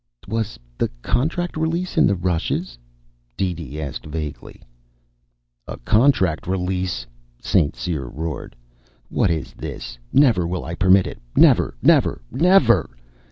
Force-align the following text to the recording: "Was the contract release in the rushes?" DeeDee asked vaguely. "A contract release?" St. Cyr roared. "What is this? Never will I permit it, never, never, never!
"Was 0.27 0.57
the 0.79 0.87
contract 1.03 1.55
release 1.55 1.95
in 1.95 2.07
the 2.07 2.15
rushes?" 2.15 2.75
DeeDee 3.37 3.79
asked 3.79 4.03
vaguely. 4.07 4.63
"A 5.67 5.77
contract 5.77 6.47
release?" 6.47 7.05
St. 7.39 7.75
Cyr 7.75 8.07
roared. 8.09 8.55
"What 9.09 9.29
is 9.29 9.53
this? 9.53 9.99
Never 10.11 10.47
will 10.47 10.65
I 10.65 10.73
permit 10.73 11.05
it, 11.05 11.19
never, 11.35 11.75
never, 11.83 12.19
never! 12.31 12.89